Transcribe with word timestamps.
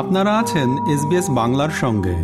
আপনারা 0.00 0.38
আছেন 0.38 0.68
এসবিএস 0.94 1.26
বাংলার 1.30 1.70
সঙ্গে। 1.70 2.16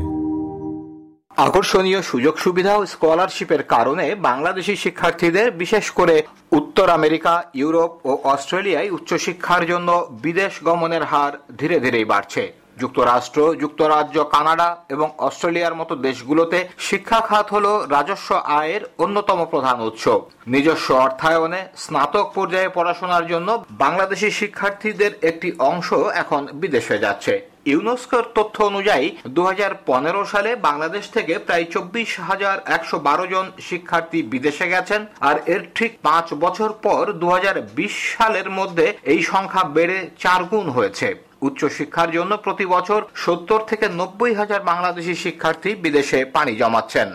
আকর্ষণীয় 1.37 2.03
সুযোগ 2.03 2.38
সুবিধা 2.38 2.76
ও 2.76 2.87
স্কলারশিপের 2.87 3.62
কারণে 3.62 4.14
বাংলাদেশি 4.14 4.76
শিক্ষার্থীদের, 4.76 5.50
বিশেষ 5.50 5.90
করে 5.90 6.22
উত্তর 6.52 6.88
আমেরিকা, 6.88 7.45
ইউরোপ 7.54 8.06
ও 8.06 8.18
অস্ট্রেলিয়ায় 8.24 8.90
উচ্চশিক্ষার 8.90 9.67
জন্য 9.67 10.08
বিদেশ 10.22 10.53
গমনের 10.64 11.04
হার 11.04 11.32
ধীরে 11.58 11.81
ধীরেই 11.81 12.04
বাড়ছে। 12.04 12.53
যুক্তরাষ্ট্র, 12.78 13.54
যুক্তরাজ্য, 13.54 14.24
কানাডা 14.24 14.77
এবং 14.88 15.10
অস্ট্রেলিয়ার 15.18 15.74
মতো 15.74 15.96
দেশগুলোতে 15.96 16.68
শিক্ষা 16.78 17.20
খাত 17.20 17.46
হল 17.54 17.66
রাজস্ব 17.91 18.34
আয়ের 18.34 18.80
অন্যতম 18.98 19.45
প্রধান 19.45 19.80
উৎস। 19.80 20.04
নিজস্ব 20.46 20.95
অর্থায়নে 20.95 21.60
স্নাতক 21.77 22.32
পর্যায়ে 22.34 22.68
পড়াশোনার 22.68 23.24
জন্য 23.27 23.64
বাংলাদেশি 23.70 24.30
শিক্ষার্থীদের 24.30 25.12
একটি 25.22 25.52
অংশ 25.59 25.92
এখন 25.92 26.46
বিদেশে 26.52 26.98
যাচ্ছে। 26.98 27.53
ইউনেস্কোর 27.73 28.24
তথ্য 28.36 28.56
অনুযায়ী, 28.70 29.06
দুহাজার 29.36 29.73
পনেরো 29.86 30.23
সালে 30.32 30.50
বাংলাদেশ 30.68 31.04
থেকে 31.16 31.34
প্রায় 31.46 31.66
চব্বিশ 31.74 32.10
হাজার 32.28 32.56
একশো 32.77 32.96
বারো 32.98 33.24
জন 33.27 33.46
শিক্ষার্থী 33.68 34.18
বিদেশে 34.32 34.66
গেছেন 34.74 35.00
আর 35.28 35.37
এর 35.54 35.62
ঠিক 35.77 35.92
পাঁচ 36.06 36.27
বছর 36.45 36.70
পর 36.84 37.02
দু 37.20 37.27
হাজার 37.34 37.56
বিশ 37.78 37.95
সালের 38.16 38.48
মধ্যে 38.50 38.87
এই 39.12 39.20
সংখ্যা 39.32 39.62
বেড়ে 39.77 39.98
চার 40.23 40.40
গুণ 40.50 40.66
হয়েছে। 40.77 41.09
উচ্চশিক্ষার 41.46 42.10
জন্য 42.16 42.32
প্রতি 42.45 42.66
বছর 42.74 43.00
সত্তর 43.24 43.60
থেকে 43.70 43.87
নব্বই 44.01 44.34
হাজার 44.40 44.60
বাংলাদেশি 44.70 45.15
শিক্ষার্থী 45.24 45.70
বিদেশে 45.84 46.18
পানি 46.37 46.52
জমাচ্ছেন। 46.56 47.09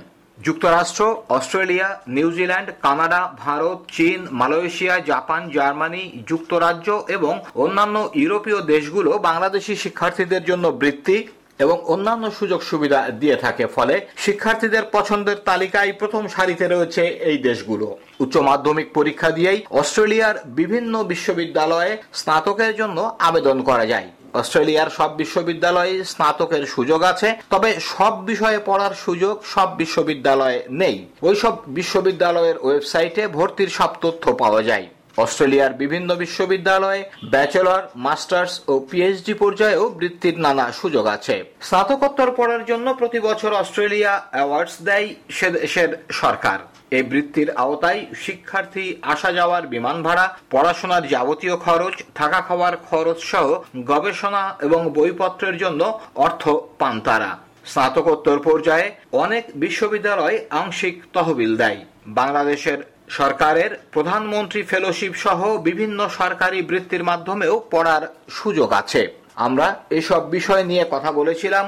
যুক্তরাষ্ট্র, 0.45 1.03
অস্ট্রেলিয়া 1.37 1.87
নিউজিল্যান্ড 2.07 2.69
কানাডা, 2.85 3.21
ভারত, 3.45 3.77
চীন, 3.95 4.19
মালয়েশিয়া, 4.31 4.95
জাপান, 5.11 5.41
জার্মানি, 5.55 6.03
যুক্তরাজ্য 6.29 6.87
এবং 7.07 7.33
অন্যান্য 7.63 7.95
ইউরোপীয় 8.21 8.59
দেশগুলো 8.73 9.11
বাংলাদেশি 9.27 9.73
শিক্ষার্থীদের 9.83 10.43
জন্য 10.49 10.65
বৃত্তি 10.81 11.17
এবং 11.63 11.77
অন্যান্য 11.93 12.25
সুযোগ 12.31 12.59
সুবিধা 12.69 12.99
দিয়ে 13.21 13.35
থাকে। 13.35 13.65
ফলে 13.75 13.95
শিক্ষার্থীদের 14.25 14.83
পছন্দের 14.95 15.37
তালিকায় 15.49 15.91
প্রথম 15.93 16.23
সারিতে 16.27 16.65
রয়েছে 16.67 17.03
এই 17.29 17.37
দেশগুলো। 17.47 17.87
উচ্চ 18.19 18.35
মাধ্যমিক 18.49 18.87
পরীক্ষা 18.97 19.29
দিয়েই 19.37 19.59
অস্ট্রেলিয়ার 19.81 20.35
বিভিন্ন 20.59 20.93
বিশ্ববিদ্যালয়ে 21.11 21.91
স্নাতকের 22.19 22.73
জন্য 22.75 22.97
আবেদন 23.27 23.57
করা 23.69 23.85
যায়। 23.85 24.07
অস্ট্রেলিয়ার 24.33 24.89
সব 24.89 25.17
বিশ্ববিদ্যালয়ে 25.17 26.03
স্নাতকের 26.03 26.65
সুযোগ 26.65 27.03
আছে, 27.03 27.35
তবে 27.49 27.79
সব 27.79 28.25
বিষয়ে 28.25 28.59
পড়ার 28.65 28.93
সুযোগ 28.93 29.43
সব 29.43 29.77
বিশ্ববিদ্যালয়ে 29.77 30.63
নেই। 30.69 31.05
ওইসব 31.21 31.53
বিশ্ববিদ্যালয়ের 31.67 32.57
ওয়েবসাইটে 32.61 33.27
ভর্তির 33.27 33.67
সব 33.67 33.89
তথ্য 34.01 34.35
পাওয়া 34.35 34.63
যায়। 34.63 34.87
অস্ট্রেলিয়ার 35.23 35.77
বিভিন্ন 35.81 36.09
বিশ্ববিদ্যালয়ে 36.23 37.01
ব্যাচেলর, 37.33 37.83
মাস্টার্স 38.05 38.53
ও 38.71 38.73
পিএইচডি 38.89 39.33
পর্যায়েও 39.41 39.83
বৃত্তির 39.99 40.35
নানা 40.45 40.65
সুযোগ 40.81 41.05
আছে। 41.15 41.35
স্নাতকোত্তর 41.67 42.29
পড়ার 42.37 42.63
জন্য 42.69 42.87
প্রতি 42.99 43.19
বছর 43.27 43.51
অস্ট্রেলিয়া 43.61 44.13
অ্যাওয়ার্ডস 44.33 44.75
দেয় 44.87 45.07
সে 45.37 45.47
দেশের 45.57 45.89
সরকার। 46.21 46.59
এই 46.97 47.03
বৃত্তির 47.11 47.49
আওতায় 47.63 48.01
শিক্ষার্থী 48.23 48.85
আসা 49.13 49.29
যাওয়ার 49.31 49.63
বিমান 49.73 49.97
ভাড়া, 50.07 50.25
পড়াশোনার 50.53 51.03
যাবতীয় 51.13 51.55
খরচ, 51.65 51.95
থাকা 52.19 52.39
খাওয়ার 52.47 52.75
খরচ 52.89 53.19
সহ 53.31 53.47
গবেষণা 53.91 54.43
এবং 54.67 54.81
বইপত্রের 54.95 55.55
জন্য 55.63 55.81
অর্থ 56.25 56.43
পান 56.79 56.95
তারা। 57.07 57.31
স্নাতকোত্তর 57.71 58.37
পর্যায়ে 58.47 58.87
অনেক 59.23 59.43
বিশ্ববিদ্যালয় 59.63 60.37
আংশিক 60.61 60.95
তহবিল 61.15 61.51
দেয়। 61.61 61.79
বাংলাদেশের 62.19 62.79
সরকারের 63.17 63.71
প্রধানমন্ত্রী 63.93 64.61
ফেলোশিপ 64.71 65.13
সহ 65.23 65.39
বিভিন্ন 65.67 65.99
সরকারি 66.19 66.59
বৃত্তির 66.69 67.03
মাধ্যমেও 67.03 67.55
পড়ার 67.73 68.03
সুযোগ 68.29 68.69
আছে। 68.81 69.01
আমরা 69.35 69.67
এসব 69.99 70.21
বিষয় 70.37 70.63
নিয়ে 70.63 70.83
কথা 70.91 71.09
বলেছিলাম 71.19 71.65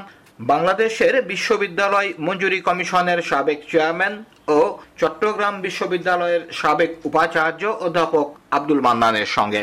বাংলাদেশের 0.52 1.14
বিশ্ববিদ্যালয় 1.32 2.10
মঞ্জুরি 2.26 2.60
কমিশনের 2.68 3.20
সাবেক 3.30 3.60
চেয়ারম্যান 3.72 4.14
ও 4.56 4.58
চট্টগ্রাম 5.00 5.56
বিশ্ববিদ্যালয়ের 5.66 6.44
সাবেক 6.60 6.92
উপাচার্য 7.10 7.62
অধ্যাপক 7.86 8.28
আব্দুল 8.58 8.80
মান্নানের 8.86 9.30
সঙ্গে। 9.38 9.62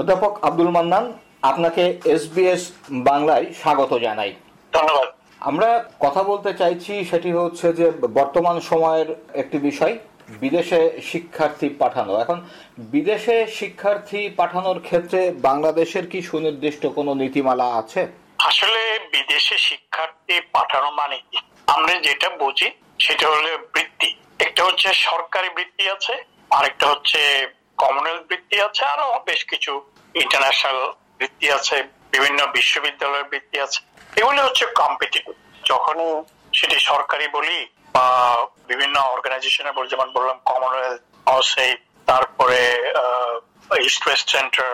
অধ্যাপক 0.00 0.32
আব্দুল 0.48 0.70
মান্নান 0.76 1.04
আপনাকে 1.42 1.98
এসবিএস 2.04 2.72
বাংলায় 2.90 3.46
স্বাগত 3.60 3.98
জানাই। 3.98 4.34
ধন্যবাদ। 4.72 5.12
আমরা 5.40 5.90
কথা 6.00 6.22
বলতে 6.22 6.54
চাইছি 6.54 7.04
সেটি 7.04 7.32
হচ্ছে 7.32 7.72
যে 7.72 7.90
বর্তমান 7.90 8.60
সময়ের 8.60 9.06
একটি 9.34 9.58
বিষয় 9.58 9.98
বিদেশে 10.28 11.00
শিক্ষার্থী 11.02 11.68
পাঠানো। 11.68 12.16
এখন 12.16 12.40
বিদেশে 12.78 13.46
শিক্ষার্থী 13.46 14.30
পাঠানোর 14.36 14.80
ক্ষেত্রে 14.80 15.30
বাংলাদেশের 15.30 16.06
কি 16.06 16.22
সুনির্দিষ্ট 16.22 16.86
কোনো 16.86 17.14
নীতিমালা 17.14 17.64
আছে? 17.64 18.06
আসলে 18.38 18.98
বিদেশে 19.12 19.58
শিক্ষার্থী 19.58 20.40
পাঠানো 20.40 20.90
মানে 20.90 21.18
কি? 21.18 21.38
আমরা 21.66 21.94
যেটা 21.94 22.28
বুঝি 22.28 22.70
সেটা 22.98 23.28
হলো 23.28 23.58
বৃত্তি। 23.58 24.14
একটা 24.40 24.64
হচ্ছে 24.64 24.94
সরকারি 24.94 25.48
বৃত্তি 25.48 25.90
আছে 25.90 26.24
আরেকটা 26.50 26.86
হচ্ছে 26.86 27.48
কমনওয়েলথ 27.76 28.26
বৃত্তি 28.26 28.60
আছে 28.60 28.84
আরও 28.84 29.20
বেশ 29.26 29.44
কিছু 29.44 29.82
ইন্টারন্যাশনাল 30.14 30.92
বৃত্তি 31.18 31.46
আছে, 31.58 31.76
বিভিন্ন 32.14 32.40
বিশ্ববিদ্যালয়ের 32.56 33.30
বৃত্তি 33.32 33.56
আছে। 33.64 33.80
এগুলো 34.20 34.40
হচ্ছে 34.46 34.64
কম্পিটিটিভ 34.80 35.36
যখন 35.70 35.96
সেটি 36.58 36.76
সরকারি 36.90 37.26
বলি 37.36 37.58
বা 37.94 38.06
বিভিন্ন 38.70 38.96
অর্গানাইজেশনে 39.14 39.72
বলি, 39.76 39.88
যেমন 39.94 40.08
বললাম 40.16 40.36
কমনওয়েলথ 40.48 41.02
অসে 41.36 41.68
তারপরে 42.08 42.60
ইস্ট 43.88 44.02
ওয়েস্ট 44.06 44.26
সেন্টার 44.34 44.70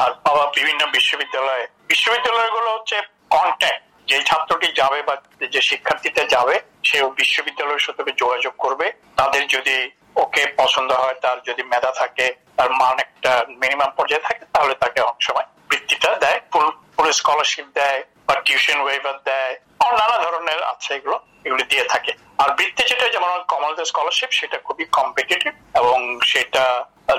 আর 0.00 0.10
বাবা 0.26 0.44
বিভিন্ন 0.58 0.82
বিশ্ববিদ্যালয়। 0.96 1.64
বিশ্ববিদ্যালয়গুলো 1.92 2.68
হচ্ছে 2.76 2.96
কন্ট্যাক্ট 3.36 3.82
যে 4.10 4.16
ছাত্রটি 4.28 4.68
যাবে 4.80 4.98
বা 5.08 5.14
যে 5.54 5.60
শিক্ষার্থীতে 5.70 6.22
যাবে 6.34 6.54
সে 6.88 6.96
বিশ্ববিদ্যালয়ের 7.20 7.84
সাথে 7.86 8.02
যোগাযোগ 8.22 8.54
করবে। 8.64 8.86
তাদের 9.20 9.42
যদি 9.54 9.76
ওকে 10.22 10.42
পছন্দ 10.60 10.90
হয়, 11.02 11.16
তার 11.24 11.38
যদি 11.48 11.62
মেধা 11.72 11.92
থাকে, 12.00 12.26
তার 12.58 12.70
মান 12.80 12.96
একটা 13.06 13.32
মিনিমাম 13.62 13.90
পর্যায়ে 13.98 14.26
থাকে, 14.28 14.44
তাহলে 14.54 14.74
তাকে 14.82 14.98
অনেক 15.08 15.20
সময় 15.28 15.46
বৃত্তিটা 15.68 16.10
দেয় 16.24 16.38
ফুল 16.50 16.66
ফুল 16.94 17.03
স্কলারশিপ 17.18 17.66
দেয়, 17.78 18.00
বা 18.26 18.34
টিউশন 18.46 18.78
ওয়েভার 18.82 19.16
দেয় 19.28 19.54
আর 19.84 19.92
নানা 20.00 20.16
ধরনের 20.24 20.60
আছে 20.72 20.90
এগুলো 20.98 21.16
এগুলো 21.46 21.64
দিয়ে 21.70 21.84
থাকে। 21.92 22.12
আর 22.42 22.48
বৃত্তি 22.58 22.82
যেটা 22.90 23.06
যেমন 23.14 23.30
কমল 23.52 23.72
স্কলারশিপ 23.90 24.30
সেটা 24.38 24.58
খুবই 24.66 24.84
কম্পিটিটিভ 24.98 25.52
এবং 25.80 25.98
সেটা 26.32 26.64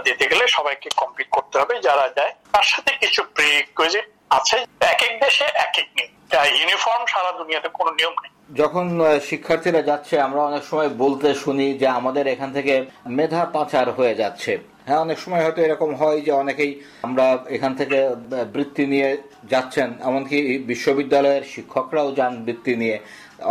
দিতে 0.06 0.26
গেলে 0.32 0.46
সবাইকে 0.58 0.88
কমপ্লিট 1.02 1.30
করতে 1.36 1.56
হবে 1.62 1.74
যারা 1.88 2.06
দেয়। 2.18 2.34
তার 2.54 2.68
সাথে 2.72 2.92
কিছু 3.02 3.22
প্রিকুইজিট 3.36 4.08
আছে, 4.38 4.58
এক 4.92 5.00
এক 5.08 5.14
দেশে 5.24 5.46
এক 5.66 5.76
এক 5.82 5.88
নিয়ম। 5.96 6.12
ইউনিফর্ম 6.60 7.04
সারা 7.14 7.32
দুনিয়াতে 7.40 7.70
কোনো 7.78 7.92
নিয়ম 7.98 8.16
নেই। 8.24 8.32
যখন 8.62 8.86
শিক্ষার্থীরা 9.30 9.82
যাচ্ছে, 9.90 10.16
আমরা 10.28 10.42
অনেক 10.50 10.64
সময় 10.70 10.90
বলতে 11.04 11.28
শুনি 11.44 11.68
যে 11.82 11.88
আমাদের 12.00 12.26
এখান 12.34 12.50
থেকে 12.58 12.74
মেধা 13.18 13.44
পাচার 13.56 13.88
হয়ে 13.98 14.16
যাচ্ছে। 14.22 14.52
হ্যাঁ 14.88 15.02
অনেক 15.06 15.18
সময় 15.24 15.44
হয়তো 15.46 15.60
এরকম 15.68 15.92
হয় 16.02 16.20
যে 16.26 16.32
অনেকেই 16.44 16.72
আমরা 17.08 17.26
এখান 17.56 17.72
থেকে 17.80 17.98
বৃত্তি 18.56 18.84
নিয়ে 18.94 19.10
যাচ্ছেন, 19.52 19.90
এমনকি 20.10 20.38
বিশ্ববিদ্যালয়ের 20.72 21.44
শিক্ষকরাও 21.54 22.10
যান 22.20 22.34
বৃত্তি 22.46 22.74
নিয়ে। 22.82 22.98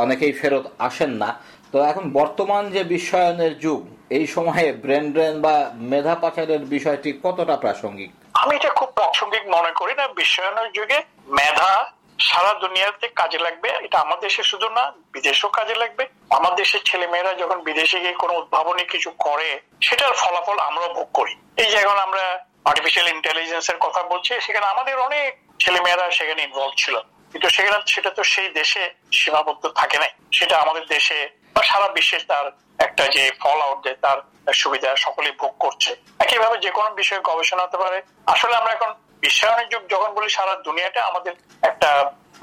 অনেকেই 0.04 0.32
ফেরত 0.40 0.64
আসেন 0.88 1.12
না। 1.22 1.30
তো 1.72 1.76
এখন 1.90 2.04
বর্তমান 2.18 2.62
যে 2.74 2.82
বিশ্বায়নের 2.94 3.54
যুগ, 3.64 3.80
এই 4.18 4.26
সময়ে 4.34 4.68
ব্রেন 4.84 5.06
ড্রেন 5.14 5.34
বা 5.46 5.54
মেধা 5.92 6.14
পাচারের 6.22 6.62
বিষয়টি 6.74 7.10
কতটা 7.24 7.56
প্রাসঙ্গিক? 7.64 8.10
আমি 8.42 8.52
এটা 8.58 8.70
খুব 8.78 8.90
প্রাসঙ্গিক 8.98 9.44
মনে 9.56 9.72
করি 9.80 9.94
না। 10.00 10.04
বিশ্বায়নের 10.20 10.68
যুগে 10.76 10.98
মেধা 11.38 11.72
সারা 12.19 12.54
দুনিয়াতে 12.54 13.08
কাজে 13.08 13.38
লাগবে, 13.38 13.69
এটা 13.69 13.98
আমার 13.98 14.20
দেশে 14.20 14.42
শুধু 14.42 14.69
না, 14.69 14.92
বিদেশেও 15.12 15.50
কাজে 15.50 15.75
লাগবে। 15.75 16.08
আমার 16.31 16.55
দেশের 16.55 16.81
ছেলে 16.84 17.06
মেয়েরা 17.06 17.34
যখন 17.34 17.61
বিদেশে 17.61 18.00
গিয়ে 18.00 18.12
কোনো 18.12 18.34
উদ্ভাবনী 18.34 18.84
কিছু 18.84 19.11
করে, 19.11 19.61
সেটার 19.81 20.12
ফলাফল 20.12 20.58
আমরা 20.58 20.88
ভোগ 20.88 21.12
করি। 21.14 21.34
এই 21.56 21.70
যে 21.70 21.76
এখন 21.76 21.99
আমরা 21.99 22.44
আর্টিফিশিয়াল 22.64 23.08
ইন্টেলিজেন্স 23.08 23.70
এর 23.70 23.76
কথা 23.81 24.02
বলছি, 24.02 24.40
সেখানে 24.40 24.66
আমাদের 24.66 24.99
অনেক 24.99 25.38
ছেলে 25.61 25.81
মেয়েরা 25.81 26.11
সেখানে 26.11 26.43
ইনভলভ 26.43 26.72
ছিল। 26.76 27.00
কিন্তু 27.32 27.50
সেখানে 27.50 27.82
সেটা 27.87 28.11
তো 28.11 28.25
সেই 28.25 28.49
দেশে 28.49 28.94
সীমাবদ্ধ 29.12 29.66
থাকে 29.66 29.99
নাই। 29.99 30.11
সেটা 30.32 30.58
আমাদের 30.58 30.87
দেশে 30.87 31.28
বা 31.55 31.62
সারা 31.62 31.88
বিশ্বে 31.88 32.19
তার 32.19 32.52
একটা 32.78 33.06
যে 33.06 33.32
ফল 33.40 33.61
আউট 33.61 33.82
দেয় 33.84 33.94
তার 33.94 34.19
সুবিধা 34.52 34.96
সকলে 34.96 35.32
ভোগ 35.32 35.55
করছে। 35.58 35.96
একইভাবে 36.19 36.58
যে 36.58 36.70
কোনো 36.70 36.90
বিষয়ে 36.90 37.20
গবেষণা 37.25 37.62
হতে 37.62 37.76
পারে। 37.76 38.02
আসলে 38.26 38.56
আমরা 38.56 38.72
এখন 38.72 38.94
বিশ্বায়নের 39.25 39.69
যুগ 39.73 39.82
যখন 39.94 40.11
বলি, 40.17 40.29
সারা 40.37 40.55
দুনিয়াটা 40.67 41.00
আমাদের 41.11 41.35
একটা 41.71 41.91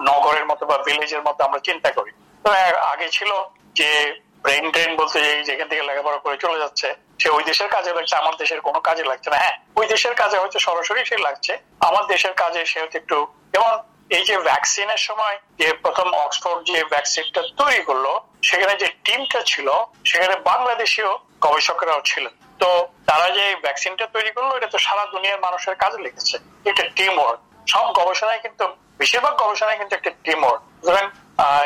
নগরের 0.10 0.46
মতো 0.52 0.64
বা 0.70 0.78
ভিলেজের 0.88 1.24
মতো 1.28 1.40
আমরা 1.48 1.60
চিন্তা 1.68 1.90
করি। 1.98 2.12
তো 2.44 2.50
আগে 2.92 3.08
ছিল 3.18 3.32
যে 3.80 3.90
ব্রেন 4.44 4.66
ড্রেন 4.74 4.92
বলতে 5.00 5.20
যেখান 5.48 5.68
থেকে 5.72 5.84
লেখাপড়া 5.90 6.20
করে 6.26 6.38
চলে 6.44 6.62
যাচ্ছে, 6.64 6.88
সে 7.22 7.28
ওই 7.38 7.44
দেশের 7.50 7.70
কাজে 7.76 7.92
লাগছে, 7.98 8.16
আমার 8.22 8.36
দেশের 8.42 8.62
কোনো 8.68 8.80
কাজে 8.88 9.04
লাগছে 9.10 9.30
না। 9.32 9.38
হ্যাঁ 9.44 9.58
ওই 9.80 9.86
দেশের 9.94 10.16
কাজে 10.22 10.38
হয়তো 10.42 10.60
সরাসরি 10.68 11.02
সে 11.10 11.18
লাগছে, 11.28 11.54
আমার 11.88 12.04
দেশের 12.14 12.34
কাজে 12.42 12.62
সে 12.72 12.78
হয়তো 12.82 12.98
একটু 13.02 13.18
যেমন 13.54 13.74
এই 14.18 14.24
যে 14.30 14.36
ভ্যাকসিনের 14.50 15.02
সময় 15.08 15.36
যে 15.60 15.68
প্রথম 15.84 16.08
অক্সফোর্ড 16.26 16.60
যে 16.70 16.80
ভ্যাকসিনটা 16.94 17.42
তৈরি 17.60 17.82
করল, 17.90 18.08
সেখানে 18.50 18.74
যে 18.82 18.88
টিমটা 19.06 19.40
ছিল, 19.52 19.68
সেখানে 20.10 20.36
বাংলাদেশীয় 20.50 21.10
গবেষকরাও 21.46 22.02
ছিলেন। 22.10 22.34
তো 22.62 22.70
তারা 23.12 23.28
যে 23.38 23.46
ভ্যাকসিনটা 23.66 24.06
তৈরি 24.16 24.32
করল, 24.36 24.50
এটা 24.58 24.70
তো 24.74 24.78
সারা 24.86 25.04
দুনিয়ার 25.14 25.40
মানুষের 25.46 25.76
কাজে 25.84 26.00
লেগেছে। 26.06 26.36
এটা 26.70 26.84
টিম 26.98 27.14
ওয়ার্ক 27.20 27.40
সব 27.72 27.86
গবেষণায় 28.00 28.42
কিন্তু, 28.46 28.66
বেশিরভাগ 29.02 29.34
গবেষণায় 29.42 29.78
কিন্তু 29.78 29.94
একটা 29.96 30.12
টিম 30.26 30.40
ওয়ার্ক 30.44 30.62
ধরেন 30.86 31.08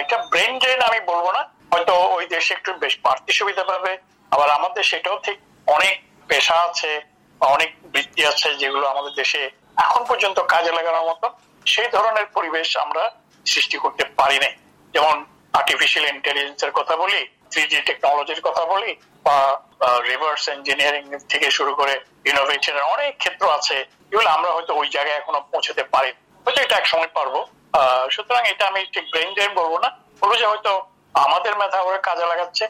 একটা 0.01 0.17
ব্রেন 0.31 0.53
ড্রেন 0.59 0.79
আমি 0.89 0.99
বলব 1.11 1.25
না। 1.37 1.41
হয়তো 1.71 1.93
ওই 2.15 2.25
দেশে 2.35 2.51
একটু 2.53 2.71
বেশ 2.83 2.93
বাড়তি 3.03 3.31
সুবিধা 3.39 3.63
পাবে, 3.63 3.93
আবার 4.31 4.49
আমাদের 4.57 4.83
সেটাও 4.91 5.17
ঠিক 5.25 5.37
অনেক 5.67 5.95
পেশা 6.29 6.55
আছে 6.67 6.91
অনেক 7.41 7.69
বৃত্তি 7.93 8.21
আছে 8.31 8.47
যেগুলো 8.61 8.85
আমাদের 8.93 9.13
দেশে 9.21 9.41
এখন 9.85 10.01
পর্যন্ত 10.09 10.37
কাজে 10.53 10.71
লাগানোর 10.77 11.05
মতো। 11.09 11.27
সেই 11.73 11.89
ধরনের 11.95 12.25
পরিবেশ 12.35 12.67
আমরা 12.77 13.03
সৃষ্টি 13.45 13.77
করতে 13.83 14.03
পারি 14.19 14.37
নাই। 14.43 14.53
যেমন 14.93 15.15
আর্টিফিশিয়াল 15.59 16.05
ইন্টেলিজেন্সের 16.15 16.71
কথা 16.71 16.95
বলি 17.03 17.19
থ্রি 17.55 17.81
টেকনোলজির 17.89 18.41
কথা 18.47 18.63
বলি 18.73 18.91
বা 19.25 19.37
রিভার্স 20.09 20.43
ইঞ্জিনিয়ারিং 20.57 21.03
থেকে 21.31 21.47
শুরু 21.57 21.71
করে 21.79 21.93
ইনোভেশনের 22.31 22.85
অনেক 22.93 23.11
ক্ষেত্র 23.21 23.43
আছে। 23.57 23.75
এগুলো 24.11 24.29
আমরা 24.29 24.49
হয়তো 24.55 24.71
ওই 24.81 24.87
জায়গায় 24.95 25.17
এখনও 25.17 25.41
পৌঁছতে 25.51 25.83
পারি। 25.93 26.11
হয়তো 26.45 26.59
এটা 26.61 26.75
এক 26.77 26.87
সময় 26.93 27.11
পারব 27.17 27.35
সুতরাং 28.13 28.43
এটা 28.51 28.63
আমি 28.67 28.81
ঠিক 28.93 29.05
ব্রেন 29.11 29.29
ড্রেন 29.33 29.51
বলব 29.59 29.73
না। 29.83 29.89
বলব 30.21 30.33
যে 30.41 30.45
হয়তো 30.51 30.71
আমাদের 31.25 31.53
মেধা 31.61 31.79
ওরা 31.81 31.99
কাজে 32.07 32.25
লাগাচ্ছে 32.31 32.65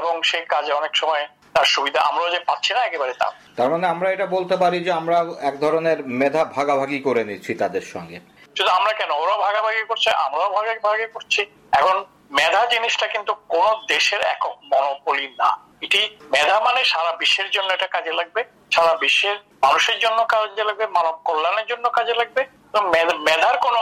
এবং 0.00 0.14
সেই 0.30 0.44
কাজে 0.54 0.72
অনেক 0.80 0.92
সময় 0.96 1.24
তার 1.54 1.66
সুবিধা 1.74 2.00
আমরাও 2.00 2.32
যে 2.34 2.40
পাচ্ছি 2.48 2.70
না 2.74 2.80
একেবারে 2.84 3.12
তা। 3.20 3.28
তার 3.56 3.68
মানে 3.72 3.86
আমরা 3.94 4.08
এটা 4.10 4.26
বলতে 4.26 4.54
পারি 4.62 4.78
যে 4.86 4.92
আমরা 5.00 5.16
এক 5.48 5.54
ধরনের 5.60 5.98
মেধা 6.20 6.42
ভাগাভাগি 6.56 6.98
করে 7.00 7.22
নিচ্ছি 7.24 7.52
তাদের 7.62 7.84
সঙ্গে। 7.92 8.18
শুধু 8.56 8.70
আমরা 8.78 8.92
কেন? 8.92 9.10
ওরাও 9.22 9.38
ভাগাভাগি 9.46 9.82
করছে 9.90 10.10
আমরাও 10.26 10.50
ভাগাভাগি 10.56 11.06
করছি। 11.14 11.40
এখন 11.78 11.96
মেধা 12.38 12.62
জিনিসটা 12.72 13.06
কিন্তু 13.14 13.32
কোন 13.54 13.68
দেশের 13.92 14.22
একক 14.34 14.54
মনোপলি 14.72 15.26
না। 15.40 15.50
এটি 15.84 16.00
মেধা 16.34 16.56
মানে 16.66 16.80
সারা 16.92 17.12
বিশ্বের 17.22 17.48
জন্য 17.50 17.68
এটা 17.72 17.88
কাজে 17.94 18.12
লাগবে 18.18 18.40
সারা 18.74 18.94
বিশ্বের 19.04 19.36
মানুষের 19.64 19.98
জন্য 20.04 20.18
কাজে 20.32 20.64
লাগবে 20.68 20.86
মানব 20.96 21.14
কল্যাণের 21.28 21.66
জন্য 21.70 21.84
কাজে 21.98 22.14
লাগবে। 22.20 22.42
মেধার 23.28 23.56
কোন 23.64 23.76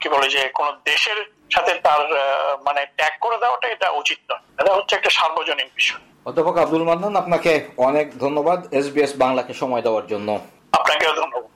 কি 0.00 0.08
বলে 0.08 0.26
যে 0.34 0.42
কোন 0.58 0.66
দেশের 0.84 1.18
সাথে 1.54 1.72
তার 1.86 2.02
মানে 2.66 2.82
ত্যাগ 2.98 3.14
করে 3.20 3.36
দেওয়াটা 3.42 3.66
এটা 3.74 3.88
উচিত 4.00 4.18
নয়। 4.30 4.42
এটা 4.60 4.72
হচ্ছে 4.76 4.92
একটা 4.96 5.10
সার্বজনীন 5.18 5.70
বিষয়। 5.78 6.02
অধ্যাপক 6.28 6.56
আব্দুল 6.64 6.84
মান্নান 6.88 7.14
আপনাকে 7.22 7.52
অনেক 7.88 8.06
ধন্যবাদ 8.24 8.58
এসবিএস 8.80 9.12
বাংলাকে 9.24 9.52
সময় 9.62 9.82
দেওয়ার 9.86 10.04
জন্য। 10.12 10.28
আপনাকেও 10.78 11.12
ধন্যবাদ। 11.20 11.50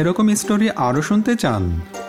এরকম 0.00 0.26
স্টোরি 0.42 0.66
আরও 0.86 1.00
শুনতে 1.08 1.32
চান? 1.42 1.62